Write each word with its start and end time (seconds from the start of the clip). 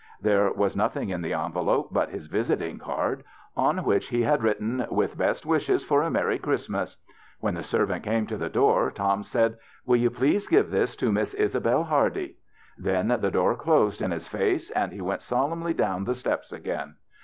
There 0.19 0.51
was 0.51 0.75
nothing 0.75 1.09
in 1.11 1.21
the 1.21 1.33
envelope 1.35 1.89
but 1.91 2.09
his 2.09 2.25
visiting 2.25 2.79
card, 2.79 3.23
on 3.55 3.83
which 3.83 4.07
he 4.07 4.23
had 4.23 4.41
written," 4.41 4.83
with 4.89 5.15
best 5.15 5.45
wishes 5.45 5.83
for 5.83 6.01
a 6.01 6.09
merry 6.09 6.39
Christmas." 6.39 6.97
When 7.39 7.53
the 7.53 7.61
servant 7.61 8.01
came 8.03 8.25
to 8.25 8.35
the 8.35 8.49
door 8.49 8.89
Tom 8.89 9.21
said," 9.21 9.59
Y/ill 9.85 9.97
you 10.01 10.09
please 10.09 10.47
give 10.47 10.71
this 10.71 10.95
to 10.95 11.11
Miss 11.11 11.35
Isabelle 11.35 11.83
Hardy." 11.83 12.37
Then 12.79 13.09
the 13.09 13.29
door 13.29 13.53
closed 13.55 14.01
in 14.01 14.09
his 14.09 14.27
face 14.27 14.71
and 14.71 14.91
he 14.91 15.01
went 15.01 15.21
solemnly 15.21 15.75
down 15.75 16.05
the 16.05 16.15
steps 16.15 16.51
again. 16.51 16.95